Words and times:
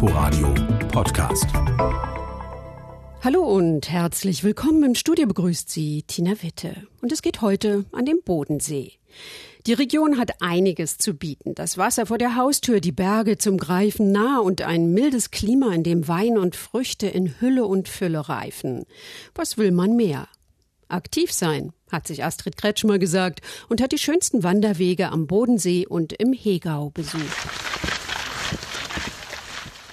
Inforadio 0.00 0.54
Podcast. 0.92 1.46
Hallo 3.24 3.42
und 3.42 3.90
herzlich 3.90 4.44
willkommen. 4.44 4.84
Im 4.84 4.94
Studio 4.94 5.26
begrüßt 5.26 5.68
Sie 5.68 6.04
Tina 6.04 6.40
Witte. 6.40 6.86
Und 7.02 7.10
es 7.10 7.20
geht 7.20 7.40
heute 7.40 7.84
an 7.90 8.04
den 8.04 8.22
Bodensee. 8.22 8.92
Die 9.66 9.72
Region 9.72 10.16
hat 10.16 10.40
einiges 10.40 10.98
zu 10.98 11.14
bieten. 11.14 11.56
Das 11.56 11.78
Wasser 11.78 12.06
vor 12.06 12.16
der 12.16 12.36
Haustür, 12.36 12.78
die 12.78 12.92
Berge 12.92 13.38
zum 13.38 13.56
Greifen 13.58 14.12
nah 14.12 14.38
und 14.38 14.62
ein 14.62 14.92
mildes 14.92 15.32
Klima, 15.32 15.74
in 15.74 15.82
dem 15.82 16.06
Wein 16.06 16.38
und 16.38 16.54
Früchte 16.54 17.08
in 17.08 17.40
Hülle 17.40 17.64
und 17.64 17.88
Fülle 17.88 18.28
reifen. 18.28 18.84
Was 19.34 19.58
will 19.58 19.72
man 19.72 19.96
mehr? 19.96 20.28
Aktiv 20.86 21.32
sein, 21.32 21.72
hat 21.90 22.06
sich 22.06 22.22
Astrid 22.22 22.56
Kretschmer 22.56 23.00
gesagt 23.00 23.40
und 23.68 23.82
hat 23.82 23.90
die 23.90 23.98
schönsten 23.98 24.44
Wanderwege 24.44 25.10
am 25.10 25.26
Bodensee 25.26 25.88
und 25.88 26.12
im 26.12 26.32
Hegau 26.32 26.90
besucht. 26.90 27.48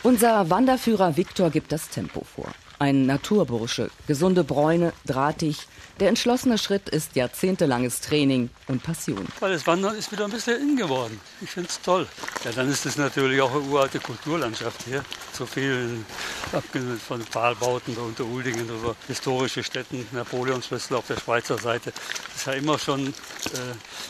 Unser 0.06 0.52
Wanderführer 0.52 1.18
Viktor 1.18 1.50
gibt 1.50 1.72
das 1.72 1.90
Tempo 1.90 2.24
vor. 2.36 2.46
Ein 2.78 3.08
Naturbursche, 3.08 3.90
gesunde 4.06 4.44
Bräune, 4.44 4.94
drahtig. 5.08 5.68
Der 6.00 6.10
entschlossene 6.10 6.60
Schritt 6.60 6.90
ist 6.90 7.16
jahrzehntelanges 7.16 8.02
Training 8.02 8.52
und 8.68 8.84
Passion. 8.84 9.26
Weil 9.40 9.54
das 9.54 9.66
Wandern 9.66 9.96
ist 9.96 10.12
wieder 10.12 10.26
ein 10.26 10.32
bisschen 10.32 10.62
in 10.62 10.78
geworden. 10.78 11.20
Ich 11.42 11.50
finde 11.50 11.70
es 11.70 11.82
toll. 11.82 12.06
Ja, 12.44 12.52
dann 12.52 12.70
ist 12.70 12.86
es 12.86 12.98
natürlich 12.98 13.42
auch 13.42 13.50
eine 13.50 13.62
uralte 13.62 14.00
Kulturlandschaft 14.00 14.84
hier. 14.84 15.04
So 15.34 15.48
viel 15.48 16.06
abgesehen 16.52 17.00
von 17.00 17.22
Pfahlbauten 17.22 17.98
unter 17.98 18.26
Uldingen 18.26 18.70
über 18.70 18.96
historische 19.08 19.64
Städten, 19.64 20.08
Napoleonsschlüssel 20.12 20.98
auf 20.98 21.08
der 21.08 21.18
Schweizer 21.18 21.58
Seite. 21.58 21.92
Das 21.92 22.36
ist 22.36 22.46
ja 22.46 22.54
immer 22.54 22.78
schon 22.78 23.08
äh, 23.08 23.10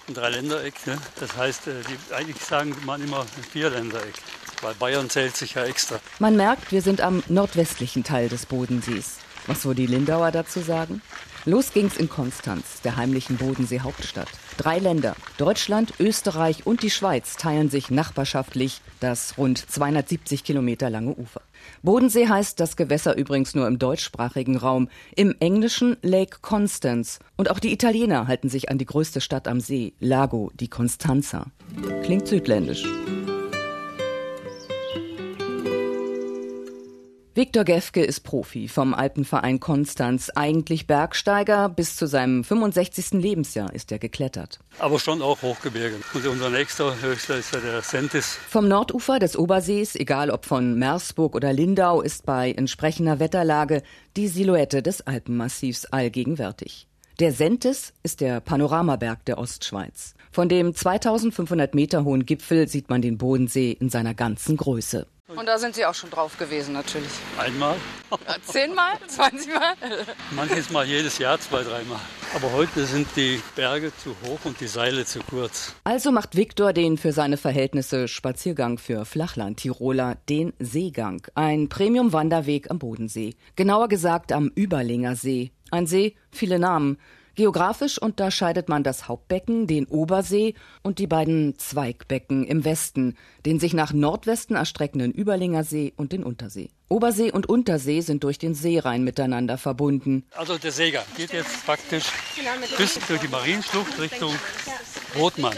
ein 0.09 0.13
Dreiländereck. 0.13 0.87
Ne? 0.87 0.97
Das 1.21 1.37
heißt, 1.37 1.67
äh, 1.67 1.71
die, 1.87 2.13
eigentlich 2.13 2.43
sagen 2.43 2.75
man 2.83 3.01
immer 3.01 3.21
ein 3.21 3.43
Vierländereck 3.49 4.15
weil 4.61 4.73
Bayern 4.75 5.09
zählt 5.09 5.35
sich 5.35 5.55
ja 5.55 5.63
extra. 5.63 5.99
Man 6.19 6.35
merkt, 6.35 6.71
wir 6.71 6.81
sind 6.81 7.01
am 7.01 7.23
nordwestlichen 7.27 8.03
Teil 8.03 8.29
des 8.29 8.45
Bodensees. 8.45 9.17
Was 9.47 9.65
wohl 9.65 9.75
die 9.75 9.87
Lindauer 9.87 10.31
dazu 10.31 10.59
sagen? 10.59 11.01
Los 11.47 11.73
ging's 11.73 11.95
in 11.95 12.09
Konstanz, 12.09 12.81
der 12.81 12.95
heimlichen 12.95 13.37
Bodensee-Hauptstadt. 13.37 14.29
Drei 14.57 14.79
Länder, 14.79 15.15
Deutschland, 15.37 15.93
Österreich 15.99 16.65
und 16.65 16.81
die 16.81 16.89
Schweiz, 16.89 17.35
teilen 17.35 17.69
sich 17.69 17.91
nachbarschaftlich 17.91 18.81
das 18.99 19.37
rund 19.37 19.59
270 19.59 20.43
Kilometer 20.43 20.89
lange 20.89 21.11
Ufer. 21.11 21.41
Bodensee 21.83 22.27
heißt 22.27 22.59
das 22.59 22.77
Gewässer 22.77 23.15
übrigens 23.15 23.53
nur 23.53 23.67
im 23.67 23.77
deutschsprachigen 23.77 24.57
Raum, 24.57 24.89
im 25.15 25.35
Englischen 25.39 25.97
Lake 26.01 26.39
Constance. 26.41 27.19
Und 27.35 27.51
auch 27.51 27.59
die 27.59 27.71
Italiener 27.71 28.27
halten 28.27 28.49
sich 28.49 28.71
an 28.71 28.79
die 28.79 28.85
größte 28.85 29.21
Stadt 29.21 29.47
am 29.47 29.59
See, 29.59 29.93
Lago 29.99 30.51
di 30.55 30.67
Constanza. 30.67 31.45
Klingt 32.01 32.27
südländisch. 32.27 32.85
Viktor 37.37 37.65
Gefke 37.65 38.01
ist 38.01 38.21
Profi 38.21 38.69
vom 38.69 38.93
Alpenverein 38.93 39.59
Konstanz, 39.59 40.31
eigentlich 40.33 40.87
Bergsteiger. 40.87 41.67
Bis 41.67 41.97
zu 41.97 42.07
seinem 42.07 42.45
65. 42.45 43.21
Lebensjahr 43.21 43.73
ist 43.73 43.91
er 43.91 43.99
geklettert. 43.99 44.61
Aber 44.79 44.99
schon 44.99 45.21
auch 45.21 45.41
Hochgebirge. 45.41 45.97
Und 46.13 46.25
unser 46.25 46.49
nächster 46.49 47.01
höchster 47.01 47.35
ist 47.35 47.53
ja 47.53 47.59
der 47.59 47.81
Sentis. 47.81 48.37
Vom 48.47 48.69
Nordufer 48.69 49.19
des 49.19 49.37
Obersees, 49.37 49.95
egal 49.95 50.29
ob 50.29 50.45
von 50.45 50.79
Meersburg 50.79 51.35
oder 51.35 51.51
Lindau, 51.51 51.99
ist 51.99 52.25
bei 52.25 52.53
entsprechender 52.53 53.19
Wetterlage 53.19 53.83
die 54.15 54.29
Silhouette 54.29 54.81
des 54.81 55.01
Alpenmassivs 55.01 55.87
allgegenwärtig. 55.87 56.87
Der 57.19 57.33
Sentis 57.33 57.91
ist 58.01 58.21
der 58.21 58.39
Panoramaberg 58.39 59.25
der 59.25 59.39
Ostschweiz. 59.39 60.15
Von 60.31 60.47
dem 60.47 60.73
2500 60.73 61.75
Meter 61.75 62.05
hohen 62.05 62.25
Gipfel 62.25 62.69
sieht 62.69 62.89
man 62.89 63.01
den 63.01 63.17
Bodensee 63.17 63.73
in 63.73 63.89
seiner 63.89 64.13
ganzen 64.13 64.55
Größe. 64.55 65.07
Und 65.27 65.47
da 65.47 65.57
sind 65.57 65.73
Sie 65.73 65.83
auch 65.85 65.95
schon 65.95 66.11
drauf 66.11 66.37
gewesen, 66.37 66.73
natürlich. 66.73 67.09
Einmal. 67.39 67.75
Zehnmal? 68.43 68.93
Zwanzigmal? 69.07 69.73
Manches 70.35 70.69
Mal 70.69 70.85
jedes 70.85 71.17
Jahr 71.17 71.39
zwei, 71.39 71.63
dreimal. 71.63 71.99
Aber 72.35 72.51
heute 72.51 72.85
sind 72.85 73.07
die 73.15 73.41
Berge 73.55 73.91
zu 73.97 74.11
hoch 74.23 74.39
und 74.43 74.61
die 74.61 74.67
Seile 74.67 75.03
zu 75.03 75.19
kurz. 75.27 75.73
Also 75.83 76.11
macht 76.11 76.35
Viktor 76.35 76.73
den 76.73 76.99
für 76.99 77.11
seine 77.11 77.37
Verhältnisse 77.37 78.07
Spaziergang 78.07 78.77
für 78.77 79.03
Flachland-Tiroler, 79.03 80.17
den 80.29 80.53
Seegang. 80.59 81.25
Ein 81.33 81.69
Premium-Wanderweg 81.69 82.69
am 82.69 82.77
Bodensee. 82.77 83.33
Genauer 83.55 83.87
gesagt 83.87 84.31
am 84.31 84.51
Überlinger 84.55 85.15
See. 85.15 85.51
Ein 85.71 85.87
See, 85.87 86.15
viele 86.31 86.59
Namen. 86.59 86.99
Geografisch 87.35 87.97
unterscheidet 87.97 88.69
man 88.69 88.83
das 88.83 89.09
Hauptbecken, 89.09 89.67
den 89.67 89.87
Obersee 89.87 90.53
und 90.83 90.99
die 90.99 91.07
beiden 91.07 91.59
Zweigbecken 91.59 92.45
im 92.45 92.63
Westen, 92.63 93.17
den 93.45 93.59
sich 93.59 93.73
nach 93.73 93.91
Nordwesten 93.91 94.55
erstreckenden 94.55 95.13
Überlinger 95.13 95.65
See 95.65 95.93
und 95.97 96.13
den 96.13 96.23
Untersee. 96.23 96.69
Obersee 96.87 97.31
und 97.31 97.49
Untersee 97.49 97.99
sind 97.99 98.23
durch 98.23 98.37
den 98.37 98.53
Seerhein 98.53 99.03
miteinander 99.03 99.57
verbunden. 99.57 100.23
Also 100.31 100.57
der 100.57 100.71
Seegang 100.71 101.03
geht 101.17 101.33
jetzt 101.33 101.65
praktisch 101.65 102.05
bis 102.77 102.99
durch 103.05 103.19
die 103.19 103.27
Marienschlucht 103.27 103.99
Richtung 103.99 104.33
Botmann. 105.13 105.57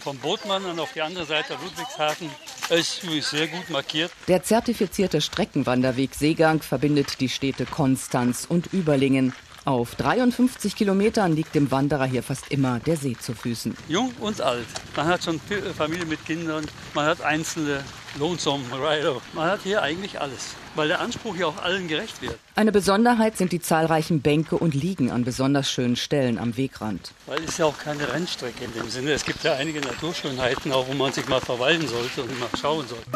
Vom 0.00 0.18
Botmann 0.18 0.62
dann 0.64 0.78
auf 0.78 0.92
die 0.92 1.00
andere 1.00 1.24
Seite 1.24 1.54
Ludwigshafen 1.54 2.28
ist 2.68 3.00
sehr 3.30 3.46
gut 3.46 3.70
markiert. 3.70 4.10
Der 4.28 4.42
zertifizierte 4.42 5.22
Streckenwanderweg 5.22 6.14
Seegang 6.14 6.60
verbindet 6.60 7.20
die 7.20 7.28
Städte 7.30 7.64
Konstanz 7.64 8.44
und 8.46 8.72
Überlingen. 8.74 9.32
Auf 9.66 9.94
53 9.94 10.76
Kilometern 10.76 11.34
liegt 11.34 11.54
dem 11.54 11.70
Wanderer 11.70 12.04
hier 12.04 12.22
fast 12.22 12.50
immer 12.50 12.80
der 12.80 12.98
See 12.98 13.16
zu 13.18 13.32
Füßen. 13.32 13.74
Jung 13.88 14.12
und 14.20 14.42
alt. 14.42 14.66
Man 14.94 15.06
hat 15.06 15.24
schon 15.24 15.40
Familie 15.74 16.04
mit 16.04 16.22
Kindern, 16.26 16.66
man 16.92 17.06
hat 17.06 17.22
einzelne 17.22 17.82
Lonesome 18.18 18.62
Rider. 18.74 19.16
Man 19.32 19.48
hat 19.48 19.60
hier 19.62 19.80
eigentlich 19.80 20.20
alles, 20.20 20.54
weil 20.74 20.88
der 20.88 21.00
Anspruch 21.00 21.34
ja 21.36 21.46
auch 21.46 21.62
allen 21.62 21.88
gerecht 21.88 22.20
wird. 22.20 22.38
Eine 22.56 22.72
Besonderheit 22.72 23.38
sind 23.38 23.52
die 23.52 23.60
zahlreichen 23.60 24.20
Bänke 24.20 24.58
und 24.58 24.74
Liegen 24.74 25.10
an 25.10 25.24
besonders 25.24 25.70
schönen 25.70 25.96
Stellen 25.96 26.36
am 26.38 26.58
Wegrand. 26.58 27.12
Weil 27.24 27.42
es 27.44 27.56
ja 27.56 27.64
auch 27.64 27.78
keine 27.78 28.12
Rennstrecke 28.12 28.64
in 28.64 28.72
dem 28.74 28.90
Sinne. 28.90 29.12
Es 29.12 29.24
gibt 29.24 29.44
ja 29.44 29.54
einige 29.54 29.80
Naturschönheiten, 29.80 30.72
auch 30.72 30.86
wo 30.88 30.92
man 30.92 31.10
sich 31.10 31.26
mal 31.26 31.40
verweilen 31.40 31.88
sollte 31.88 32.22
und 32.22 32.38
mal 32.38 32.50
schauen 32.60 32.84
sollte. 32.86 33.10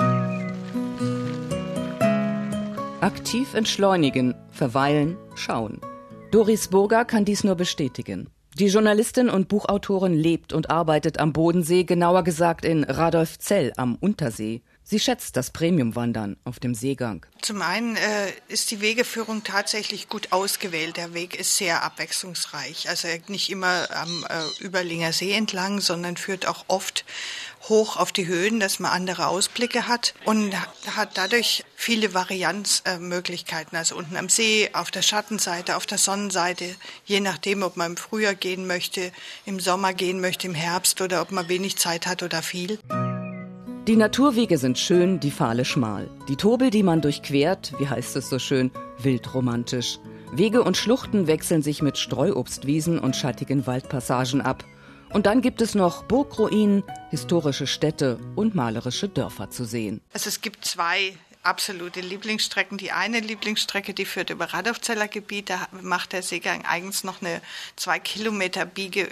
Aktiv 3.02 3.52
entschleunigen, 3.52 4.34
verweilen, 4.50 5.18
schauen. 5.36 5.80
Doris 6.30 6.68
Burger 6.68 7.06
kann 7.06 7.24
dies 7.24 7.42
nur 7.42 7.54
bestätigen. 7.54 8.28
Die 8.58 8.66
Journalistin 8.66 9.30
und 9.30 9.48
Buchautorin 9.48 10.12
lebt 10.12 10.52
und 10.52 10.68
arbeitet 10.68 11.18
am 11.20 11.32
Bodensee, 11.32 11.84
genauer 11.84 12.22
gesagt 12.22 12.66
in 12.66 12.84
Radolfzell 12.84 13.72
am 13.78 13.94
Untersee. 13.94 14.60
Sie 14.90 14.98
schätzt 14.98 15.36
das 15.36 15.50
Premiumwandern 15.50 16.38
auf 16.44 16.60
dem 16.60 16.74
Seegang. 16.74 17.26
Zum 17.42 17.60
einen 17.60 17.96
äh, 17.96 18.32
ist 18.48 18.70
die 18.70 18.80
Wegeführung 18.80 19.44
tatsächlich 19.44 20.08
gut 20.08 20.32
ausgewählt. 20.32 20.96
Der 20.96 21.12
Weg 21.12 21.38
ist 21.38 21.58
sehr 21.58 21.82
abwechslungsreich. 21.82 22.88
Also 22.88 23.06
nicht 23.26 23.50
immer 23.50 23.86
am 23.94 24.24
äh, 24.30 24.64
Überlinger 24.64 25.12
See 25.12 25.34
entlang, 25.34 25.82
sondern 25.82 26.16
führt 26.16 26.46
auch 26.46 26.64
oft 26.68 27.04
hoch 27.68 27.98
auf 27.98 28.12
die 28.12 28.26
Höhen, 28.26 28.60
dass 28.60 28.78
man 28.78 28.90
andere 28.90 29.26
Ausblicke 29.26 29.88
hat 29.88 30.14
und 30.24 30.54
hat 30.96 31.18
dadurch 31.18 31.64
viele 31.76 32.14
Varianzmöglichkeiten. 32.14 33.76
Also 33.76 33.94
unten 33.94 34.16
am 34.16 34.30
See, 34.30 34.70
auf 34.72 34.90
der 34.90 35.02
Schattenseite, 35.02 35.76
auf 35.76 35.84
der 35.84 35.98
Sonnenseite, 35.98 36.74
je 37.04 37.20
nachdem, 37.20 37.62
ob 37.62 37.76
man 37.76 37.90
im 37.90 37.96
Frühjahr 37.98 38.34
gehen 38.34 38.66
möchte, 38.66 39.12
im 39.44 39.60
Sommer 39.60 39.92
gehen 39.92 40.22
möchte, 40.22 40.46
im 40.46 40.54
Herbst 40.54 41.02
oder 41.02 41.20
ob 41.20 41.30
man 41.30 41.50
wenig 41.50 41.76
Zeit 41.76 42.06
hat 42.06 42.22
oder 42.22 42.42
viel. 42.42 42.78
Die 43.88 43.96
Naturwege 43.96 44.58
sind 44.58 44.78
schön, 44.78 45.18
die 45.18 45.30
Pfahle 45.30 45.64
schmal. 45.64 46.10
Die 46.28 46.36
Tobel, 46.36 46.68
die 46.68 46.82
man 46.82 47.00
durchquert, 47.00 47.72
wie 47.78 47.88
heißt 47.88 48.16
es 48.16 48.28
so 48.28 48.38
schön, 48.38 48.70
wildromantisch. 48.98 49.98
Wege 50.30 50.62
und 50.62 50.76
Schluchten 50.76 51.26
wechseln 51.26 51.62
sich 51.62 51.80
mit 51.80 51.96
Streuobstwiesen 51.96 52.98
und 52.98 53.16
schattigen 53.16 53.66
Waldpassagen 53.66 54.42
ab. 54.42 54.62
Und 55.14 55.24
dann 55.24 55.40
gibt 55.40 55.62
es 55.62 55.74
noch 55.74 56.04
Burgruinen, 56.04 56.82
historische 57.08 57.66
Städte 57.66 58.18
und 58.36 58.54
malerische 58.54 59.08
Dörfer 59.08 59.48
zu 59.48 59.64
sehen. 59.64 60.02
Also 60.12 60.28
es 60.28 60.42
gibt 60.42 60.66
zwei 60.66 61.14
absolute 61.42 62.00
Lieblingsstrecken. 62.00 62.78
Die 62.78 62.92
eine 62.92 63.20
Lieblingsstrecke, 63.20 63.94
die 63.94 64.04
führt 64.04 64.30
über 64.30 64.46
Radolfzeller 64.46 65.08
Gebiet. 65.08 65.50
Da 65.50 65.68
macht 65.82 66.12
der 66.12 66.22
Seegang 66.22 66.64
eigens 66.64 67.04
noch 67.04 67.20
eine 67.22 67.40
zwei 67.76 67.98
Kilometer 67.98 68.66
Biege 68.66 69.08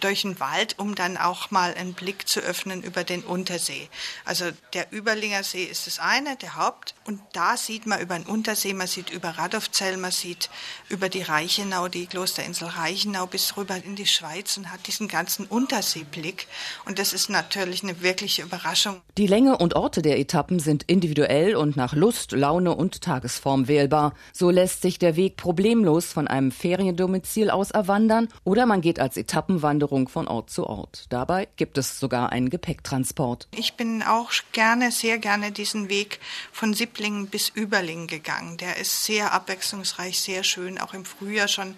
durch 0.00 0.22
den 0.22 0.40
Wald, 0.40 0.78
um 0.78 0.94
dann 0.94 1.16
auch 1.16 1.50
mal 1.50 1.74
einen 1.74 1.94
Blick 1.94 2.28
zu 2.28 2.40
öffnen 2.40 2.82
über 2.82 3.04
den 3.04 3.22
Untersee. 3.22 3.88
Also 4.24 4.46
der 4.74 4.92
Überlinger 4.92 5.42
See 5.42 5.64
ist 5.64 5.86
das 5.86 5.98
eine, 5.98 6.36
der 6.36 6.56
Haupt. 6.56 6.94
Und 7.04 7.20
da 7.32 7.56
sieht 7.56 7.86
man 7.86 8.00
über 8.00 8.18
den 8.18 8.26
Untersee, 8.26 8.74
man 8.74 8.86
sieht 8.86 9.10
über 9.10 9.30
Radolfzell, 9.30 9.96
man 9.96 10.12
sieht 10.12 10.50
über 10.88 11.08
die 11.08 11.22
Reichenau, 11.22 11.88
die 11.88 12.06
Klosterinsel 12.06 12.68
Reichenau 12.68 13.26
bis 13.26 13.56
rüber 13.56 13.76
in 13.82 13.96
die 13.96 14.06
Schweiz 14.06 14.56
und 14.56 14.70
hat 14.70 14.86
diesen 14.86 15.08
ganzen 15.08 15.46
Unterseeblick. 15.46 16.46
Und 16.84 16.98
das 16.98 17.12
ist 17.12 17.30
natürlich 17.30 17.82
eine 17.82 18.02
wirkliche 18.02 18.42
Überraschung. 18.42 19.00
Die 19.16 19.26
Länge 19.26 19.56
und 19.56 19.74
Orte 19.74 20.02
der 20.02 20.18
Etappen 20.18 20.58
sind 20.58 20.84
individuell 20.84 21.56
und 21.56 21.67
und 21.68 21.76
nach 21.76 21.92
Lust, 21.92 22.32
Laune 22.32 22.74
und 22.74 23.02
Tagesform 23.02 23.68
wählbar. 23.68 24.14
So 24.32 24.48
lässt 24.48 24.80
sich 24.80 24.98
der 24.98 25.16
Weg 25.16 25.36
problemlos 25.36 26.06
von 26.06 26.26
einem 26.26 26.50
Feriendomizil 26.50 27.50
aus 27.50 27.72
erwandern 27.72 28.28
oder 28.42 28.64
man 28.64 28.80
geht 28.80 28.98
als 28.98 29.18
Etappenwanderung 29.18 30.08
von 30.08 30.28
Ort 30.28 30.48
zu 30.48 30.66
Ort. 30.66 31.04
Dabei 31.10 31.46
gibt 31.56 31.76
es 31.76 32.00
sogar 32.00 32.32
einen 32.32 32.48
Gepäcktransport. 32.48 33.48
Ich 33.54 33.74
bin 33.74 34.02
auch 34.02 34.30
gerne, 34.52 34.90
sehr 34.90 35.18
gerne 35.18 35.52
diesen 35.52 35.90
Weg 35.90 36.20
von 36.52 36.72
Sipplingen 36.72 37.26
bis 37.26 37.50
Überlingen 37.50 38.06
gegangen. 38.06 38.56
Der 38.56 38.78
ist 38.78 39.04
sehr 39.04 39.34
abwechslungsreich, 39.34 40.18
sehr 40.18 40.44
schön, 40.44 40.78
auch 40.78 40.94
im 40.94 41.04
Frühjahr 41.04 41.48
schon. 41.48 41.74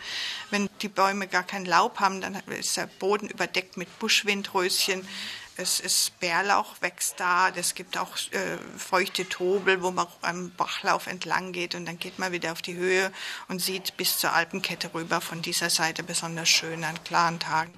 Wenn 0.50 0.68
die 0.82 0.88
Bäume 0.88 1.26
gar 1.26 1.42
kein 1.42 1.64
Laub 1.64 1.98
haben, 1.98 2.20
dann 2.20 2.36
ist 2.56 2.76
der 2.76 2.88
Boden 3.00 3.28
überdeckt 3.28 3.76
mit 3.76 3.98
Buschwindröschen. 3.98 5.02
Es 5.60 5.78
ist 5.78 6.18
Bärlauch 6.20 6.80
wächst 6.80 7.20
da. 7.20 7.50
Es 7.54 7.74
gibt 7.74 7.98
auch 7.98 8.16
äh, 8.30 8.56
feuchte 8.78 9.28
Tobel, 9.28 9.82
wo 9.82 9.90
man 9.90 10.06
am 10.22 10.52
Bachlauf 10.56 11.06
entlang 11.06 11.52
geht 11.52 11.74
und 11.74 11.84
dann 11.86 11.98
geht 11.98 12.18
man 12.18 12.32
wieder 12.32 12.52
auf 12.52 12.62
die 12.62 12.76
Höhe 12.76 13.12
und 13.48 13.60
sieht 13.60 13.96
bis 13.98 14.18
zur 14.18 14.32
Alpenkette 14.32 14.94
rüber. 14.94 15.20
Von 15.20 15.42
dieser 15.42 15.68
Seite 15.68 16.02
besonders 16.02 16.48
schön 16.48 16.82
an 16.82 16.94
klaren 17.04 17.38
Tagen. 17.38 17.72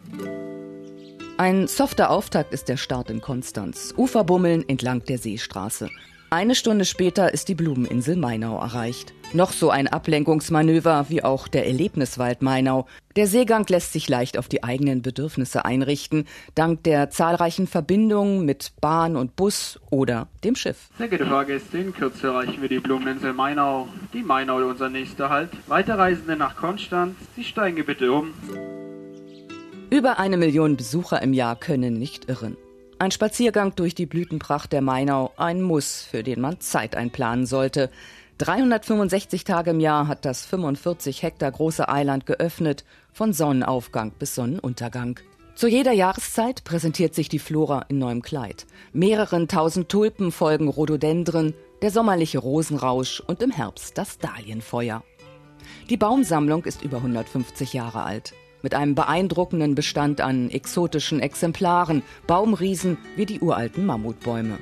Ein 1.38 1.67
softer 1.67 2.11
Auftakt 2.11 2.52
ist 2.52 2.69
der 2.69 2.76
Start 2.76 3.11
in 3.11 3.20
Konstanz. 3.20 3.93
Uferbummeln 3.96 4.69
entlang 4.69 5.05
der 5.05 5.19
Seestraße. 5.19 5.90
Eine 6.32 6.55
Stunde 6.55 6.87
später 6.87 7.34
ist 7.34 7.49
die 7.49 7.55
Blumeninsel 7.55 8.17
Mainau 8.17 8.58
erreicht. 8.58 9.12
Noch 9.34 9.52
so 9.52 9.69
ein 9.69 9.87
Ablenkungsmanöver 9.87 11.11
wie 11.11 11.23
auch 11.23 11.46
der 11.46 11.67
Erlebniswald 11.67 12.40
Mainau. 12.40 12.87
Der 13.17 13.26
Seegang 13.26 13.67
lässt 13.69 13.93
sich 13.93 14.08
leicht 14.08 14.38
auf 14.38 14.49
die 14.49 14.64
eigenen 14.64 15.02
Bedürfnisse 15.02 15.67
einrichten, 15.67 16.26
dank 16.55 16.84
der 16.84 17.11
zahlreichen 17.11 17.67
Verbindungen 17.67 18.46
mit 18.46 18.73
Bahn 18.81 19.14
und 19.14 19.37
Bus 19.37 19.79
oder 19.90 20.29
dem 20.43 20.56
Schiff. 20.56 20.88
Sehr 20.96 21.08
geehrte 21.08 21.26
Fahrgäste, 21.26 21.76
in 21.76 21.93
Kürze 21.93 22.29
erreichen 22.29 22.62
wir 22.62 22.70
die 22.70 22.79
Blumeninsel 22.79 23.34
Mainau. 23.34 23.88
Die 24.14 24.23
Mainau 24.23 24.56
unser 24.67 24.88
nächster 24.88 25.29
Halt. 25.29 25.50
Weiterreisende 25.67 26.37
nach 26.37 26.56
Konstanz, 26.56 27.14
Sie 27.37 27.44
steigen 27.44 27.84
bitte 27.84 28.11
um. 28.11 28.32
Über 29.90 30.19
eine 30.19 30.38
Million 30.38 30.79
Besucher 30.79 31.20
im 31.20 31.34
Jahr 31.34 31.56
können 31.56 31.99
nicht 31.99 32.31
irren. 32.31 32.56
Ein 33.03 33.11
Spaziergang 33.11 33.75
durch 33.75 33.97
die 33.97 34.07
Blütenpracht 34.07 34.73
der 34.73 34.81
Mainau, 34.81 35.33
ein 35.37 35.61
Muss, 35.61 36.03
für 36.03 36.23
den 36.23 36.41
man 36.41 36.61
Zeit 36.61 36.95
einplanen 36.95 37.47
sollte. 37.47 37.91
365 38.39 39.43
Tage 39.43 39.71
im 39.71 39.81
Jahr 39.81 40.07
hat 40.07 40.25
das 40.25 40.47
45 40.47 41.25
Hektar 41.25 41.51
große 41.51 41.89
Eiland 41.89 42.27
geöffnet, 42.27 42.85
von 43.13 43.33
Sonnenaufgang 43.33 44.13
bis 44.13 44.37
Sonnenuntergang. 44.37 45.19
Zu 45.57 45.67
jeder 45.67 45.91
Jahreszeit 45.91 46.63
präsentiert 46.63 47.17
sich 47.17 47.29
die 47.29 47.41
Flora 47.41 47.87
in 47.89 47.99
neuem 47.99 48.23
Kleid. 48.23 48.67
Mehreren 48.93 49.49
tausend 49.49 49.89
Tulpen 49.89 50.31
folgen 50.31 50.69
Rhododendren, 50.69 51.55
der 51.83 51.91
sommerliche 51.91 52.39
Rosenrausch 52.39 53.19
und 53.19 53.43
im 53.43 53.51
Herbst 53.51 53.99
das 53.99 54.19
Dahlienfeuer. 54.19 55.03
Die 55.91 55.97
Baumsammlung 55.97 56.67
ist 56.67 56.83
über 56.83 56.99
150 56.99 57.73
Jahre 57.73 58.05
alt 58.05 58.33
mit 58.62 58.75
einem 58.75 58.94
beeindruckenden 58.94 59.75
Bestand 59.75 60.20
an 60.20 60.50
exotischen 60.50 61.20
Exemplaren, 61.20 62.03
Baumriesen 62.26 62.99
wie 63.17 63.26
die 63.26 63.41
uralten 63.41 63.85
Mammutbäume. 63.87 64.59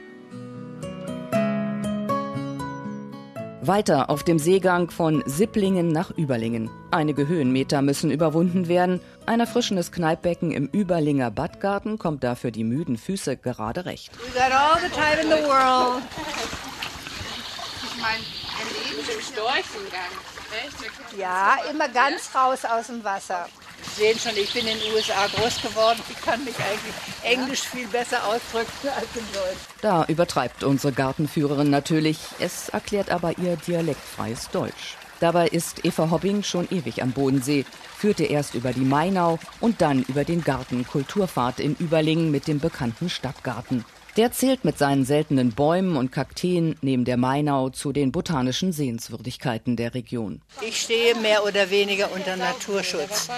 Weiter 3.62 4.08
auf 4.08 4.24
dem 4.24 4.38
Seegang 4.38 4.90
von 4.90 5.22
Sipplingen 5.26 5.88
nach 5.88 6.10
Überlingen. 6.16 6.70
Einige 6.90 7.28
Höhenmeter 7.28 7.82
müssen 7.82 8.10
überwunden 8.10 8.68
werden. 8.68 9.00
Ein 9.26 9.40
erfrischendes 9.40 9.92
Kneippbecken 9.92 10.50
im 10.50 10.68
Überlinger 10.74 11.30
Badgarten 11.30 11.98
kommt 11.98 12.24
dafür 12.24 12.50
die 12.50 12.64
müden 12.64 12.96
Füße 12.96 13.36
gerade 13.36 13.84
recht. 13.84 14.10
We 14.18 14.32
got 14.32 14.50
all 14.50 14.80
the 14.80 14.88
time 14.88 15.20
in 15.22 15.28
the 15.28 15.46
world. 15.46 16.02
Ich 17.84 18.00
meine, 18.00 18.24
wir 18.56 18.96
leben 18.96 19.08
im 19.14 19.20
Storchengang. 19.20 20.10
Ja, 21.18 21.58
immer 21.70 21.88
ganz 21.88 22.34
raus 22.34 22.64
aus 22.64 22.86
dem 22.88 23.04
Wasser. 23.04 23.46
Sie 23.82 24.02
sehen 24.02 24.18
schon, 24.18 24.36
ich 24.36 24.52
bin 24.52 24.66
in 24.66 24.78
den 24.78 24.92
USA 24.94 25.26
groß 25.26 25.62
geworden. 25.62 26.00
Ich 26.08 26.20
kann 26.20 26.44
mich 26.44 26.56
eigentlich 26.56 26.94
Englisch 27.22 27.62
viel 27.62 27.86
besser 27.88 28.24
ausdrücken 28.26 28.88
als 28.96 29.08
in 29.14 29.24
Deutsch. 29.32 29.60
Da 29.80 30.04
übertreibt 30.06 30.64
unsere 30.64 30.92
Gartenführerin 30.92 31.70
natürlich. 31.70 32.18
Es 32.38 32.68
erklärt 32.68 33.10
aber 33.10 33.38
ihr 33.38 33.56
dialektfreies 33.56 34.50
Deutsch. 34.50 34.96
Dabei 35.20 35.48
ist 35.48 35.84
Eva 35.84 36.10
Hobbing 36.10 36.42
schon 36.42 36.66
ewig 36.70 37.02
am 37.02 37.12
Bodensee, 37.12 37.66
führte 37.96 38.24
erst 38.24 38.54
über 38.54 38.72
die 38.72 38.80
Mainau 38.80 39.38
und 39.60 39.82
dann 39.82 40.02
über 40.04 40.24
den 40.24 40.42
Garten 40.42 40.86
Kulturfahrt 40.86 41.60
in 41.60 41.76
Überlingen 41.76 42.30
mit 42.30 42.48
dem 42.48 42.58
bekannten 42.58 43.10
Stadtgarten. 43.10 43.84
Der 44.20 44.32
zählt 44.32 44.66
mit 44.66 44.76
seinen 44.76 45.06
seltenen 45.06 45.52
Bäumen 45.52 45.96
und 45.96 46.12
Kakteen 46.12 46.76
neben 46.82 47.06
der 47.06 47.16
Mainau 47.16 47.70
zu 47.70 47.90
den 47.90 48.12
botanischen 48.12 48.70
Sehenswürdigkeiten 48.70 49.76
der 49.76 49.94
Region. 49.94 50.42
Ich 50.60 50.82
stehe 50.82 51.14
mehr 51.14 51.42
oder 51.42 51.70
weniger 51.70 52.12
unter 52.12 52.36
Naturschutz. 52.36 53.30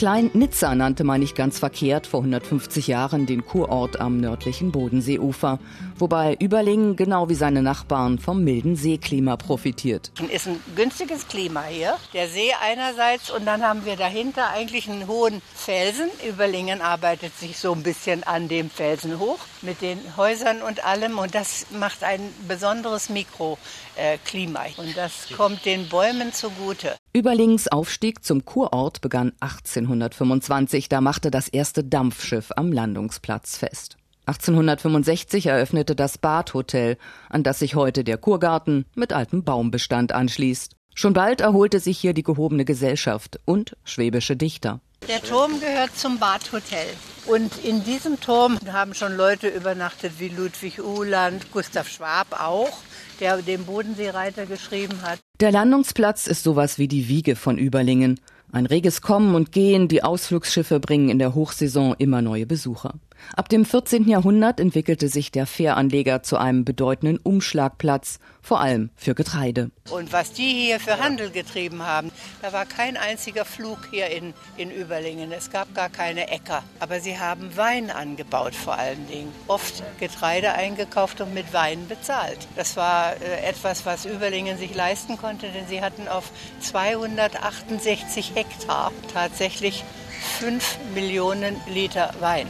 Klein 0.00 0.30
Nizza 0.32 0.74
nannte 0.74 1.04
man 1.04 1.20
nicht 1.20 1.36
ganz 1.36 1.58
verkehrt 1.58 2.06
vor 2.06 2.20
150 2.20 2.86
Jahren 2.86 3.26
den 3.26 3.44
Kurort 3.44 4.00
am 4.00 4.16
nördlichen 4.16 4.72
Bodenseeufer, 4.72 5.58
wobei 5.98 6.38
Überlingen 6.40 6.96
genau 6.96 7.28
wie 7.28 7.34
seine 7.34 7.60
Nachbarn 7.60 8.18
vom 8.18 8.42
milden 8.42 8.76
Seeklima 8.76 9.36
profitiert. 9.36 10.10
Es 10.32 10.46
ist 10.46 10.46
ein 10.46 10.62
günstiges 10.74 11.28
Klima 11.28 11.64
hier. 11.64 11.98
Der 12.14 12.28
See 12.28 12.50
einerseits 12.62 13.30
und 13.30 13.44
dann 13.44 13.62
haben 13.62 13.84
wir 13.84 13.96
dahinter 13.96 14.48
eigentlich 14.48 14.88
einen 14.88 15.06
hohen 15.06 15.42
Felsen. 15.54 16.08
Überlingen 16.26 16.80
arbeitet 16.80 17.36
sich 17.36 17.58
so 17.58 17.74
ein 17.74 17.82
bisschen 17.82 18.22
an 18.24 18.48
dem 18.48 18.70
Felsen 18.70 19.18
hoch 19.18 19.40
mit 19.60 19.82
den 19.82 19.98
Häusern 20.16 20.62
und 20.62 20.82
allem 20.82 21.18
und 21.18 21.34
das 21.34 21.66
macht 21.78 22.04
ein 22.04 22.22
besonderes 22.48 23.10
Mikroklima 23.10 24.60
und 24.78 24.96
das 24.96 25.28
kommt 25.36 25.66
den 25.66 25.90
Bäumen 25.90 26.32
zugute. 26.32 26.96
Überlings 27.12 27.66
Aufstieg 27.66 28.24
zum 28.24 28.44
Kurort 28.44 29.00
begann 29.00 29.32
1825. 29.40 30.88
Da 30.88 31.00
machte 31.00 31.32
das 31.32 31.48
erste 31.48 31.82
Dampfschiff 31.82 32.52
am 32.54 32.70
Landungsplatz 32.70 33.56
fest. 33.56 33.96
1865 34.26 35.46
eröffnete 35.46 35.96
das 35.96 36.18
Badhotel, 36.18 36.98
an 37.28 37.42
das 37.42 37.58
sich 37.58 37.74
heute 37.74 38.04
der 38.04 38.16
Kurgarten 38.16 38.84
mit 38.94 39.12
altem 39.12 39.42
Baumbestand 39.42 40.12
anschließt. 40.12 40.76
Schon 40.94 41.12
bald 41.12 41.40
erholte 41.40 41.80
sich 41.80 41.98
hier 41.98 42.14
die 42.14 42.22
gehobene 42.22 42.64
Gesellschaft 42.64 43.40
und 43.44 43.76
schwäbische 43.82 44.36
Dichter. 44.36 44.80
Der 45.08 45.22
Turm 45.22 45.58
gehört 45.60 45.96
zum 45.96 46.18
Badhotel. 46.18 46.86
Und 47.26 47.64
in 47.64 47.82
diesem 47.84 48.20
Turm 48.20 48.58
haben 48.70 48.94
schon 48.94 49.16
Leute 49.16 49.48
übernachtet 49.48 50.12
wie 50.18 50.28
Ludwig 50.28 50.78
Uhland, 50.78 51.50
Gustav 51.52 51.88
Schwab 51.88 52.28
auch, 52.38 52.78
der 53.18 53.40
den 53.42 53.64
Bodenseereiter 53.64 54.46
geschrieben 54.46 55.02
hat. 55.02 55.18
Der 55.40 55.52
Landungsplatz 55.52 56.26
ist 56.26 56.42
sowas 56.42 56.78
wie 56.78 56.88
die 56.88 57.08
Wiege 57.08 57.34
von 57.34 57.58
Überlingen. 57.58 58.20
Ein 58.52 58.66
reges 58.66 59.00
Kommen 59.00 59.34
und 59.34 59.52
Gehen, 59.52 59.88
die 59.88 60.02
Ausflugsschiffe 60.02 60.80
bringen 60.80 61.08
in 61.08 61.18
der 61.18 61.34
Hochsaison 61.34 61.94
immer 61.98 62.20
neue 62.20 62.46
Besucher. 62.46 62.94
Ab 63.36 63.48
dem 63.48 63.64
14. 63.64 64.08
Jahrhundert 64.08 64.60
entwickelte 64.60 65.08
sich 65.08 65.30
der 65.30 65.46
Fähranleger 65.46 66.22
zu 66.22 66.36
einem 66.36 66.64
bedeutenden 66.64 67.18
Umschlagplatz, 67.18 68.18
vor 68.42 68.60
allem 68.60 68.90
für 68.96 69.14
Getreide. 69.14 69.70
Und 69.90 70.12
was 70.12 70.32
die 70.32 70.48
hier 70.48 70.80
für 70.80 70.98
Handel 70.98 71.30
getrieben 71.30 71.82
haben, 71.82 72.10
da 72.42 72.52
war 72.52 72.64
kein 72.66 72.96
einziger 72.96 73.44
Flug 73.44 73.78
hier 73.90 74.08
in, 74.08 74.34
in 74.56 74.70
Überlingen. 74.70 75.30
Es 75.32 75.50
gab 75.50 75.74
gar 75.74 75.88
keine 75.88 76.28
Äcker. 76.30 76.62
Aber 76.78 77.00
sie 77.00 77.18
haben 77.18 77.56
Wein 77.56 77.90
angebaut 77.90 78.54
vor 78.54 78.78
allen 78.78 79.06
Dingen. 79.08 79.32
Oft 79.46 79.82
Getreide 79.98 80.52
eingekauft 80.52 81.20
und 81.20 81.34
mit 81.34 81.52
Wein 81.52 81.86
bezahlt. 81.88 82.48
Das 82.56 82.76
war 82.76 83.12
äh, 83.20 83.46
etwas, 83.46 83.84
was 83.86 84.06
Überlingen 84.06 84.58
sich 84.58 84.74
leisten 84.74 85.16
konnte, 85.16 85.48
denn 85.48 85.66
sie 85.68 85.82
hatten 85.82 86.08
auf 86.08 86.30
268 86.60 88.32
Hektar 88.34 88.92
tatsächlich 89.12 89.84
5 90.38 90.78
Millionen 90.94 91.56
Liter 91.68 92.14
Wein. 92.20 92.46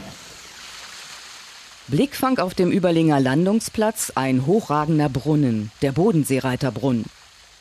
Blickfang 1.91 2.39
auf 2.39 2.53
dem 2.53 2.71
Überlinger 2.71 3.19
Landungsplatz 3.19 4.13
ein 4.15 4.45
hochragender 4.45 5.09
Brunnen, 5.09 5.71
der 5.81 5.91
Bodenseereiterbrunnen. 5.91 7.03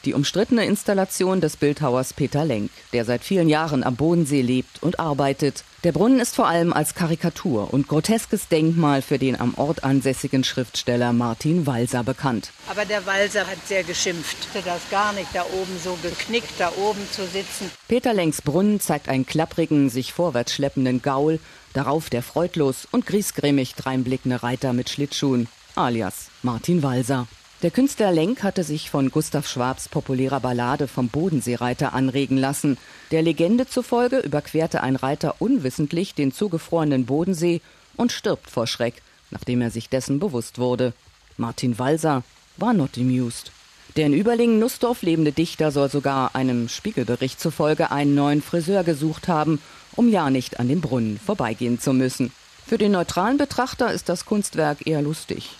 Die 0.07 0.15
umstrittene 0.15 0.65
Installation 0.65 1.43
des 1.43 1.59
Bildhauers 1.59 2.15
Peter 2.15 2.47
Lenk, 2.47 2.71
der 2.95 3.05
seit 3.05 3.23
vielen 3.23 3.51
Jahren 3.51 3.85
am 3.85 3.97
Bodensee 3.97 4.41
lebt 4.41 4.83
und 4.83 4.99
arbeitet. 4.99 5.63
Der 5.85 5.93
Brunnen 5.93 6.21
ist 6.21 6.35
vor 6.35 6.47
allem 6.47 6.73
als 6.73 6.95
Karikatur 6.95 7.73
und 7.73 7.87
groteskes 7.87 8.49
Denkmal 8.49 9.03
für 9.03 9.19
den 9.19 9.39
am 9.39 9.55
Ort 9.57 9.85
ansässigen 9.85 10.43
Schriftsteller 10.43 11.13
Martin 11.13 11.67
Walser 11.67 12.03
bekannt. 12.03 12.51
Aber 12.71 12.87
der 12.87 13.05
Walser 13.05 13.47
hat 13.47 13.67
sehr 13.67 13.83
geschimpft. 13.83 14.37
Das 14.65 14.81
gar 14.91 15.13
nicht, 15.13 15.29
da 15.35 15.43
oben 15.43 15.79
so 15.83 15.99
geknickt, 16.03 16.53
da 16.59 16.73
oben 16.79 17.01
zu 17.13 17.27
sitzen. 17.27 17.71
Peter 17.87 18.15
Lenks 18.15 18.41
Brunnen 18.41 18.81
zeigt 18.81 19.09
einen 19.09 19.27
klapprigen, 19.27 19.91
sich 19.91 20.15
vorwärts 20.15 20.55
schleppenden 20.55 21.03
Gaul, 21.03 21.41
darauf 21.75 22.09
der 22.09 22.23
freudlos 22.23 22.89
und 22.91 23.05
griesgrämig 23.05 23.75
dreinblickende 23.75 24.43
Reiter 24.43 24.73
mit 24.73 24.89
Schlittschuhen, 24.89 25.49
alias 25.77 26.29
Martin 26.43 26.83
Walser. 26.83 27.27
Der 27.63 27.71
Künstler 27.71 28.11
Lenk 28.11 28.43
hatte 28.43 28.65
sich 28.65 28.89
von 28.89 29.11
Gustav 29.11 29.47
Schwabs 29.47 29.91
populärer 29.91 30.41
Ballade 30.41 30.89
vom 30.89 31.09
Bodenseereiter 31.09 31.93
anregen 31.93 32.39
lassen. 32.39 32.79
Der 33.11 33.21
Legende 33.21 33.67
zufolge 33.69 34.21
überquerte 34.21 34.83
ein 34.83 34.97
Reiter 34.97 35.35
unwissentlich 35.41 36.15
den 36.15 36.33
zugefrorenen 36.33 37.05
Bodensee 37.05 37.61
und 37.99 38.13
stirbt 38.13 38.49
vor 38.49 38.67
Schreck, 38.67 39.03
nachdem 39.31 39.61
er 39.61 39.71
sich 39.71 39.91
dessen 39.91 40.21
bewusst 40.21 40.59
wurde. 40.59 40.95
Martin 41.37 41.79
Walser 41.79 42.23
war 42.57 42.73
not 42.73 42.97
amused. 42.97 43.53
Der 43.97 44.07
in 44.07 44.15
Überlingen-Nussdorf 44.15 45.03
lebende 45.03 45.33
Dichter 45.33 45.71
soll 45.71 45.91
sogar 45.91 46.35
einem 46.35 46.71
Spiegelbericht 46.71 47.39
zufolge 47.39 47.91
einen 47.91 48.15
neuen 48.15 48.41
Friseur 48.41 48.85
gesucht 48.85 49.29
haben, 49.29 49.61
um 49.97 50.09
ja 50.09 50.31
nicht 50.31 50.61
an 50.61 50.69
dem 50.69 50.81
Brunnen 50.81 51.19
vorbeigehen 51.19 51.79
zu 51.79 51.93
müssen. 51.93 52.33
Für 52.67 52.79
den 52.79 52.93
neutralen 52.93 53.37
Betrachter 53.37 53.93
ist 53.93 54.09
das 54.09 54.25
Kunstwerk 54.25 54.87
eher 54.87 55.03
lustig 55.03 55.60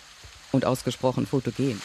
und 0.51 0.65
ausgesprochen 0.65 1.25
fotogen. 1.25 1.81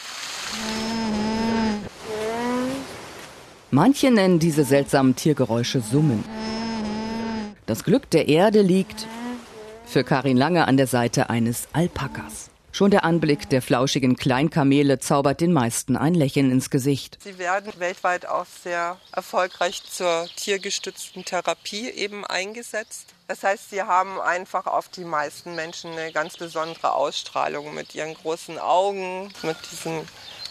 Manche 3.71 4.11
nennen 4.11 4.39
diese 4.39 4.63
seltsamen 4.63 5.15
Tiergeräusche 5.15 5.81
Summen. 5.81 6.23
Das 7.65 7.83
Glück 7.83 8.09
der 8.09 8.29
Erde 8.29 8.61
liegt 8.61 9.07
für 9.85 10.03
Karin 10.03 10.37
Lange 10.37 10.67
an 10.67 10.77
der 10.77 10.87
Seite 10.87 11.29
eines 11.29 11.67
Alpakas. 11.73 12.49
Schon 12.77 12.91
der 12.91 13.05
Anblick 13.05 13.49
der 13.49 13.63
flauschigen 13.63 14.17
Kleinkamele 14.17 14.99
zaubert 14.99 15.41
den 15.41 15.51
meisten 15.51 15.97
ein 15.97 16.13
Lächeln 16.13 16.51
ins 16.51 16.69
Gesicht. 16.69 17.17
Sie 17.23 17.39
werden 17.39 17.73
weltweit 17.79 18.27
auch 18.27 18.45
sehr 18.45 18.97
erfolgreich 19.11 19.81
zur 19.83 20.27
tiergestützten 20.35 21.25
Therapie 21.25 21.89
eben 21.89 22.23
eingesetzt. 22.23 23.15
Das 23.27 23.41
heißt, 23.41 23.71
sie 23.71 23.81
haben 23.81 24.21
einfach 24.21 24.67
auf 24.67 24.89
die 24.89 25.05
meisten 25.05 25.55
Menschen 25.55 25.93
eine 25.93 26.11
ganz 26.11 26.37
besondere 26.37 26.93
Ausstrahlung 26.93 27.73
mit 27.73 27.95
ihren 27.95 28.13
großen 28.13 28.59
Augen, 28.59 29.33
mit 29.41 29.57
diesen 29.71 30.07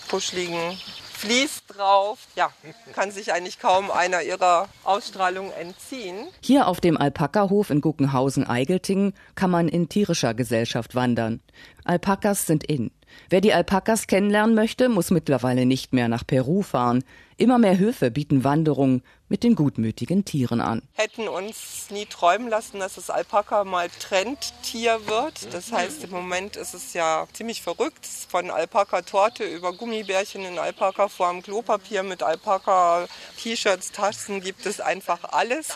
puschligen 0.08 0.76
Vlies 1.16 1.64
drauf. 1.66 2.18
Ja, 2.36 2.50
kann 2.92 3.10
sich 3.10 3.32
eigentlich 3.32 3.58
kaum 3.58 3.90
einer 3.90 4.22
ihrer 4.22 4.68
Ausstrahlung 4.84 5.50
entziehen. 5.52 6.26
Hier 6.42 6.68
auf 6.68 6.80
dem 6.80 6.96
Alpakahof 6.98 7.70
in 7.70 7.80
Guckenhausen-Eigeltingen 7.80 9.14
kann 9.34 9.50
man 9.50 9.68
in 9.68 9.88
tierischer 9.88 10.34
Gesellschaft 10.34 10.94
wandern. 10.94 11.40
Alpakas 11.84 12.46
sind 12.46 12.64
in. 12.64 12.90
Wer 13.30 13.40
die 13.40 13.54
Alpakas 13.54 14.06
kennenlernen 14.06 14.54
möchte, 14.54 14.88
muss 14.88 15.10
mittlerweile 15.10 15.64
nicht 15.64 15.94
mehr 15.94 16.08
nach 16.08 16.26
Peru 16.26 16.62
fahren. 16.62 17.02
Immer 17.38 17.58
mehr 17.58 17.76
Höfe 17.76 18.10
bieten 18.10 18.44
Wanderungen 18.44 19.02
mit 19.28 19.42
den 19.42 19.56
gutmütigen 19.56 20.24
Tieren 20.24 20.62
an. 20.62 20.80
Hätten 20.94 21.28
uns 21.28 21.88
nie 21.90 22.06
träumen 22.06 22.48
lassen, 22.48 22.78
dass 22.78 22.94
das 22.94 23.10
Alpaka 23.10 23.64
mal 23.64 23.88
Trendtier 23.90 25.06
wird. 25.06 25.52
Das 25.52 25.70
heißt, 25.70 26.04
im 26.04 26.10
Moment 26.10 26.56
ist 26.56 26.72
es 26.72 26.94
ja 26.94 27.26
ziemlich 27.34 27.60
verrückt. 27.60 28.06
Von 28.06 28.50
Alpaka-Torte 28.50 29.44
über 29.44 29.74
Gummibärchen 29.74 30.46
in 30.46 30.58
Alpaka-Form, 30.58 31.42
Klopapier 31.42 32.04
mit 32.04 32.22
Alpaka-T-Shirts, 32.22 33.92
Taschen 33.92 34.40
gibt 34.40 34.64
es 34.64 34.80
einfach 34.80 35.24
alles. 35.24 35.68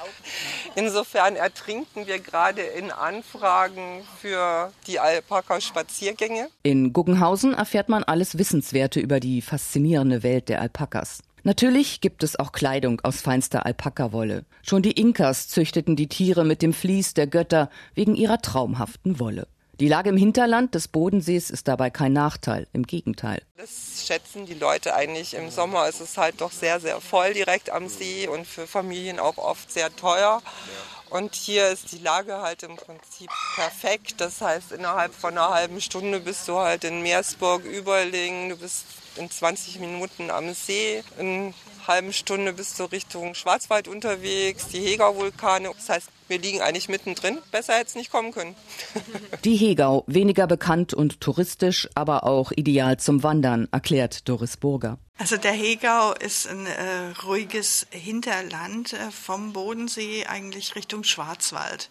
Insofern 0.76 1.36
ertrinken 1.36 2.06
wir 2.06 2.20
gerade 2.20 2.62
in 2.62 2.90
Anfragen 2.90 4.02
für 4.20 4.72
die 4.86 4.98
Alpaka-Spaziergänge. 4.98 6.48
In 6.62 6.94
Guggenhausen 6.94 7.52
erfährt 7.52 7.90
man 7.90 8.02
alles 8.02 8.38
Wissenswerte 8.38 9.00
über 9.00 9.20
die 9.20 9.42
faszinierende 9.42 10.22
Welt 10.22 10.48
der 10.48 10.62
Alpakas. 10.62 11.20
Natürlich 11.42 12.00
gibt 12.00 12.22
es 12.22 12.38
auch 12.38 12.52
Kleidung 12.52 13.00
aus 13.02 13.20
feinster 13.20 13.64
Alpakawolle. 13.64 14.44
Schon 14.62 14.82
die 14.82 14.92
Inkas 14.92 15.48
züchteten 15.48 15.96
die 15.96 16.08
Tiere 16.08 16.44
mit 16.44 16.62
dem 16.62 16.72
Vlies 16.72 17.14
der 17.14 17.26
Götter 17.26 17.70
wegen 17.94 18.14
ihrer 18.14 18.42
traumhaften 18.42 19.18
Wolle. 19.18 19.46
Die 19.80 19.88
Lage 19.88 20.10
im 20.10 20.18
Hinterland 20.18 20.74
des 20.74 20.88
Bodensees 20.88 21.48
ist 21.48 21.66
dabei 21.66 21.88
kein 21.88 22.12
Nachteil, 22.12 22.66
im 22.74 22.86
Gegenteil. 22.86 23.40
Das 23.56 24.04
schätzen 24.06 24.44
die 24.44 24.52
Leute 24.52 24.94
eigentlich. 24.94 25.32
Im 25.32 25.50
Sommer 25.50 25.88
ist 25.88 26.02
es 26.02 26.18
halt 26.18 26.42
doch 26.42 26.52
sehr, 26.52 26.80
sehr 26.80 27.00
voll 27.00 27.32
direkt 27.32 27.70
am 27.70 27.88
See 27.88 28.28
und 28.28 28.46
für 28.46 28.66
Familien 28.66 29.18
auch 29.18 29.38
oft 29.38 29.72
sehr 29.72 29.94
teuer. 29.96 30.42
Und 31.08 31.34
hier 31.34 31.68
ist 31.70 31.92
die 31.92 31.98
Lage 31.98 32.42
halt 32.42 32.62
im 32.62 32.76
Prinzip 32.76 33.30
perfekt. 33.54 34.20
Das 34.20 34.42
heißt, 34.42 34.72
innerhalb 34.72 35.14
von 35.14 35.32
einer 35.32 35.48
halben 35.48 35.80
Stunde 35.80 36.20
bist 36.20 36.46
du 36.46 36.58
halt 36.58 36.84
in 36.84 37.00
Meersburg, 37.00 37.64
Überlingen, 37.64 38.50
du 38.50 38.56
bist 38.58 38.84
in 39.16 39.30
20 39.30 39.80
Minuten 39.80 40.30
am 40.30 40.52
See. 40.54 41.02
In 41.18 41.26
einer 41.26 41.54
halben 41.86 42.12
Stunde 42.12 42.52
bist 42.52 42.78
du 42.78 42.84
Richtung 42.84 43.34
Schwarzwald 43.34 43.88
unterwegs, 43.88 44.68
die 44.68 44.80
Hegau-Vulkane. 44.80 45.70
Das 45.74 45.88
heißt, 45.88 46.08
wir 46.28 46.38
liegen 46.38 46.60
eigentlich 46.60 46.88
mittendrin. 46.88 47.38
Besser 47.50 47.74
hätte 47.74 47.86
es 47.86 47.94
nicht 47.96 48.10
kommen 48.12 48.32
können. 48.32 48.54
Die 49.44 49.56
Hegau, 49.56 50.04
weniger 50.06 50.46
bekannt 50.46 50.94
und 50.94 51.20
touristisch, 51.20 51.88
aber 51.94 52.24
auch 52.24 52.52
ideal 52.52 52.98
zum 52.98 53.24
Wandern, 53.24 53.66
erklärt 53.72 54.28
Doris 54.28 54.56
Burger. 54.56 54.98
Also 55.20 55.36
der 55.36 55.52
Hegau 55.52 56.14
ist 56.14 56.48
ein 56.48 56.64
äh, 56.64 57.10
ruhiges 57.24 57.86
Hinterland 57.90 58.94
äh, 58.94 59.10
vom 59.10 59.52
Bodensee 59.52 60.24
eigentlich 60.24 60.76
Richtung 60.76 61.04
Schwarzwald 61.04 61.90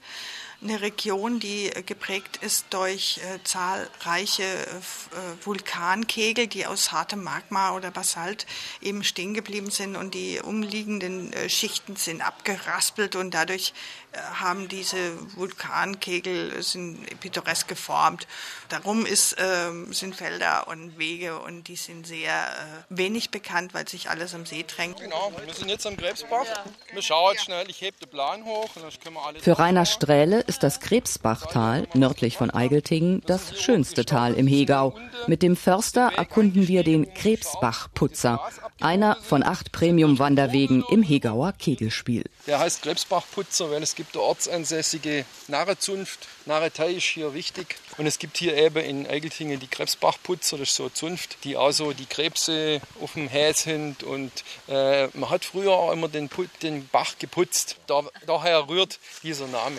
eine 0.62 0.82
Region, 0.82 1.40
die 1.40 1.72
geprägt 1.86 2.38
ist 2.38 2.66
durch 2.72 3.20
äh, 3.20 3.42
zahlreiche 3.44 4.44
äh, 4.44 5.46
Vulkankegel, 5.46 6.48
die 6.48 6.66
aus 6.66 6.92
hartem 6.92 7.24
Magma 7.24 7.76
oder 7.76 7.92
Basalt 7.92 8.46
eben 8.82 9.04
stehen 9.04 9.34
geblieben 9.34 9.72
sind 9.72 9.96
und 9.96 10.14
die 10.14 10.42
umliegenden 10.42 11.32
äh, 11.32 11.50
Schichten 11.50 11.96
sind 11.96 12.22
abgeraspelt 12.22 13.16
und 13.16 13.34
dadurch 13.34 13.74
äh, 14.12 14.18
haben 14.18 14.68
diese 14.68 15.14
Vulkankegel 15.38 16.62
sind 16.62 17.20
pittoresk 17.22 17.70
geformt. 17.70 18.28
Darum 18.68 19.06
ist, 19.06 19.38
ähm, 19.40 19.94
sind 19.94 20.14
Felder 20.14 20.68
und 20.68 20.98
Wege 20.98 21.40
und 21.40 21.70
die 21.70 21.78
sind 21.78 22.06
sehr 22.06 22.34
äh, 22.34 22.98
wenig 23.20 23.32
bekannt, 23.32 23.74
weil 23.74 23.88
sich 23.88 24.10
alles 24.10 24.34
am 24.34 24.46
See 24.46 24.66
drängt. 24.66 25.02
Genau, 25.02 25.32
wir 25.46 25.54
sind 25.54 25.70
jetzt 25.70 25.86
am 25.86 25.98
Krebsbach. 25.98 26.46
Wir 26.94 27.02
schauen 27.02 27.34
jetzt 27.34 27.46
schnell, 27.46 27.70
ich 27.70 27.82
hebe 27.82 27.98
den 28.00 28.10
Plan 28.10 28.46
hoch. 28.46 28.70
Und 28.76 28.84
dann 28.84 28.92
können 29.04 29.16
wir 29.16 29.26
alle 29.26 29.40
Für 29.40 29.60
Rainer 29.60 29.86
Strähle 29.86 30.40
ist 30.42 30.64
das 30.64 30.80
Krebsbachtal 30.80 31.88
nördlich 31.94 32.38
von 32.38 32.50
Eigeltingen 32.50 33.22
das 33.26 33.60
schönste 33.60 34.06
Tal 34.06 34.36
im 34.36 34.48
Hegau. 34.48 34.96
Mit 35.28 35.42
dem 35.44 35.58
Förster 35.58 36.14
erkunden 36.16 36.68
wir 36.70 36.84
den 36.84 37.14
Krebsbachputzer, 37.14 38.42
einer 38.80 39.18
von 39.22 39.44
acht 39.44 39.74
Premium-Wanderwegen 39.74 40.86
im 40.90 41.04
Hegauer 41.04 41.52
Kegelspiel. 41.52 42.24
Der 42.48 42.60
heißt 42.60 42.84
Krebsbachputzer, 42.84 43.70
weil 43.72 43.84
es 43.84 43.96
gibt 43.96 44.16
eine 44.16 44.24
ortsansässige 44.24 45.26
Narrezunft. 45.50 46.28
Narretei 46.50 46.94
ist 46.94 47.06
hier 47.06 47.36
wichtig. 47.36 47.76
Und 47.98 48.08
es 48.08 48.18
gibt 48.18 48.36
hier 48.38 48.58
eben 48.58 48.84
in 48.84 49.08
Eigeltingen 49.08 49.60
die 49.60 49.68
Krebsbachputzer, 49.68 50.58
das 50.58 50.70
ist 50.70 50.76
so 50.76 50.84
eine 50.84 50.94
Zunft, 50.94 51.38
die 51.44 51.56
auch 51.56 51.72
so 51.72 51.94
die 51.94 52.08
Krebse 52.08 52.82
auf 53.02 53.14
dem 53.14 53.28
Häs 53.28 53.64
sind. 53.64 54.04
Und 54.04 54.32
äh, 54.68 55.08
man 55.14 55.30
hat 55.30 55.46
früher 55.46 55.72
auch 55.72 55.94
immer 55.94 56.08
den, 56.08 56.28
den 56.64 56.88
Bach 56.88 57.14
geputzt. 57.20 57.78
Da, 57.86 58.02
daher 58.26 58.68
rührt 58.68 59.00
dieser 59.22 59.48
Name. 59.48 59.78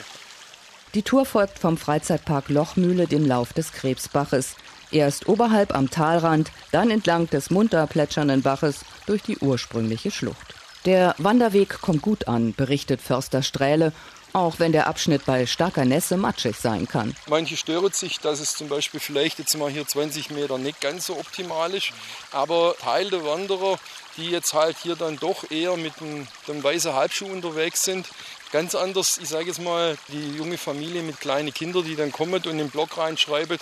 Die 0.94 1.02
Tour 1.02 1.26
folgt 1.26 1.58
vom 1.58 1.76
Freizeitpark 1.76 2.48
Lochmühle 2.48 3.06
dem 3.06 3.26
Lauf 3.26 3.52
des 3.52 3.72
Krebsbaches. 3.72 4.54
Erst 4.92 5.28
oberhalb 5.28 5.74
am 5.74 5.90
Talrand, 5.90 6.52
dann 6.70 6.90
entlang 6.90 7.28
des 7.28 7.50
munter 7.50 7.86
plätschernden 7.88 8.42
Baches 8.42 8.80
durch 9.06 9.22
die 9.22 9.38
ursprüngliche 9.38 10.12
Schlucht. 10.12 10.54
Der 10.86 11.14
Wanderweg 11.18 11.80
kommt 11.80 12.00
gut 12.00 12.26
an, 12.26 12.54
berichtet 12.54 13.02
Förster 13.02 13.42
Strähle, 13.42 13.92
auch 14.32 14.58
wenn 14.58 14.72
der 14.72 14.86
Abschnitt 14.86 15.24
bei 15.26 15.46
starker 15.46 15.84
Nässe 15.84 16.16
matschig 16.16 16.56
sein 16.56 16.86
kann. 16.86 17.14
Manche 17.28 17.56
stören 17.56 17.92
sich, 17.92 18.20
dass 18.20 18.40
es 18.40 18.54
zum 18.54 18.68
Beispiel 18.68 19.00
vielleicht 19.00 19.38
jetzt 19.38 19.56
mal 19.56 19.70
hier 19.70 19.86
20 19.86 20.30
Meter 20.30 20.58
nicht 20.58 20.80
ganz 20.80 21.06
so 21.06 21.18
optimal 21.18 21.74
ist, 21.74 21.92
aber 22.32 22.74
Teil 22.80 23.10
der 23.10 23.24
Wanderer, 23.24 23.78
die 24.16 24.30
jetzt 24.30 24.54
halt 24.54 24.76
hier 24.82 24.96
dann 24.96 25.16
doch 25.18 25.50
eher 25.50 25.76
mit 25.76 26.00
dem, 26.00 26.26
dem 26.48 26.62
weißen 26.62 26.94
Halbschuh 26.94 27.26
unterwegs 27.26 27.84
sind, 27.84 28.06
ganz 28.52 28.74
anders, 28.74 29.18
ich 29.22 29.28
sage 29.28 29.46
jetzt 29.46 29.60
mal, 29.62 29.96
die 30.08 30.36
junge 30.36 30.58
Familie 30.58 31.02
mit 31.02 31.20
kleinen 31.20 31.52
Kindern, 31.52 31.84
die 31.84 31.96
dann 31.96 32.12
kommen 32.12 32.34
und 32.34 32.58
den 32.58 32.70
Blog 32.70 32.98
reinschreiben, 32.98 33.58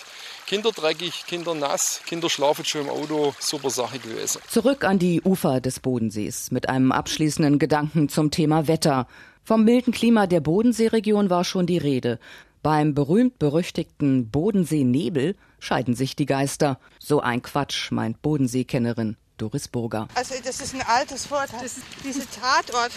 Kinder 0.47 0.71
dreckig, 0.73 1.25
Kinder 1.27 1.55
nass, 1.55 2.01
Kinder 2.07 2.31
schlafen 2.31 2.65
schon 2.65 2.83
im 2.83 2.89
Auto, 2.89 3.35
super 3.39 3.71
Sache 3.71 3.99
gewesen. 3.99 4.41
Zurück 4.49 4.85
an 4.85 4.99
die 4.99 5.21
Ufer 5.23 5.61
des 5.61 5.81
Bodensees 5.81 6.51
mit 6.51 6.69
einem 6.69 6.93
abschließenden 6.93 7.59
Gedanken 7.59 8.09
zum 8.09 8.31
Thema 8.31 8.67
Wetter. 8.67 9.07
Vom 9.49 9.65
milden 9.65 9.95
Klima 9.95 10.27
der 10.27 10.41
Bodenseeregion 10.41 11.31
war 11.31 11.43
schon 11.43 11.65
die 11.65 11.79
Rede. 11.79 12.19
Beim 12.63 12.93
berühmt-berüchtigten 12.93 14.29
Bodensee-Nebel 14.29 15.37
scheiden 15.59 15.95
sich 15.95 16.15
die 16.15 16.27
Geister. 16.27 16.79
So 16.99 17.21
ein 17.21 17.41
Quatsch, 17.41 17.91
meint 17.91 18.21
Bodenseekennerin 18.21 19.17
Doris 19.39 19.69
Burger. 19.69 20.07
Also 20.15 20.35
das 20.45 20.61
ist 20.61 20.75
ein 20.75 20.83
altes 20.83 21.31
Wort. 21.31 21.49
Das 21.51 21.63
ist 21.63 21.79
diese 22.05 22.27
Tatort, 22.41 22.93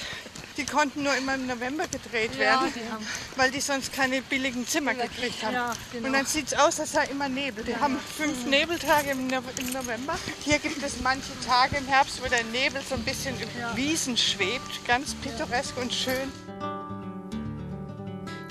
die 0.61 0.65
konnten 0.65 1.03
nur 1.03 1.15
immer 1.15 1.35
im 1.35 1.47
November 1.47 1.87
gedreht 1.87 2.37
werden, 2.37 2.67
ja, 2.67 2.99
die 2.99 3.39
weil 3.39 3.51
die 3.51 3.61
sonst 3.61 3.91
keine 3.93 4.21
billigen 4.21 4.67
Zimmer 4.67 4.93
gekriegt 4.93 5.43
haben. 5.43 5.53
Ja, 5.53 5.73
genau. 5.91 6.07
Und 6.07 6.13
dann 6.13 6.25
sieht 6.25 6.47
es 6.47 6.53
aus, 6.53 6.79
als 6.79 6.91
sei 6.91 7.05
immer 7.05 7.29
Nebel. 7.29 7.63
Die 7.63 7.75
haben 7.75 7.99
fünf 8.17 8.45
Nebeltage 8.45 9.11
im, 9.11 9.27
November. 9.27 10.17
Hier 10.43 10.59
gibt 10.59 10.83
es 10.83 11.01
manche 11.01 11.31
Tage 11.45 11.77
im 11.77 11.87
Herbst, 11.87 12.21
wo 12.23 12.27
der 12.27 12.43
Nebel 12.45 12.81
so 12.87 12.95
ein 12.95 13.03
bisschen 13.03 13.35
über 13.39 13.75
Wiesen 13.75 14.17
schwebt, 14.17 14.85
ganz 14.87 15.15
pittoresk 15.15 15.75
und 15.77 15.93
schön. 15.93 16.31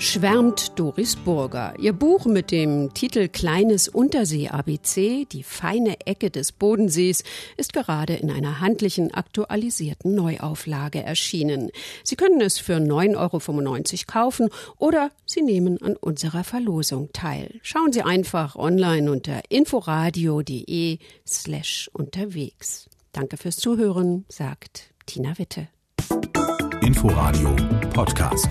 Schwärmt 0.01 0.79
Doris 0.79 1.15
Burger. 1.15 1.75
Ihr 1.77 1.93
Buch 1.93 2.25
mit 2.25 2.49
dem 2.49 2.91
Titel 2.93 3.27
Kleines 3.27 3.87
Untersee-ABC, 3.87 5.25
die 5.25 5.43
feine 5.43 6.07
Ecke 6.07 6.31
des 6.31 6.51
Bodensees, 6.51 7.23
ist 7.55 7.73
gerade 7.73 8.15
in 8.15 8.31
einer 8.31 8.59
handlichen 8.59 9.13
aktualisierten 9.13 10.15
Neuauflage 10.15 11.03
erschienen. 11.03 11.69
Sie 12.03 12.15
können 12.15 12.41
es 12.41 12.57
für 12.57 12.77
9,95 12.77 13.15
Euro 13.15 14.05
kaufen 14.07 14.49
oder 14.79 15.11
Sie 15.25 15.43
nehmen 15.43 15.79
an 15.81 15.95
unserer 15.95 16.43
Verlosung 16.43 17.13
teil. 17.13 17.59
Schauen 17.61 17.93
Sie 17.93 18.01
einfach 18.01 18.55
online 18.55 19.11
unter 19.11 19.41
inforadio.de 19.49 20.97
slash 21.27 21.91
unterwegs. 21.93 22.89
Danke 23.11 23.37
fürs 23.37 23.57
Zuhören, 23.57 24.25
sagt 24.29 24.93
Tina 25.05 25.37
Witte. 25.37 25.67
Inforadio 26.81 27.55
Podcast. 27.93 28.49